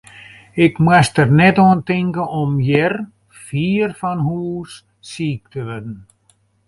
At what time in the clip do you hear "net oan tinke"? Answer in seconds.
1.41-2.23